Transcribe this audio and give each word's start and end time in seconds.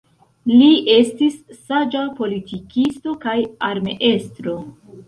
Li 0.51 0.69
estis 0.93 1.35
saĝa 1.59 2.01
politikisto 2.23 3.15
kaj 3.29 3.39
armeestro. 3.71 4.61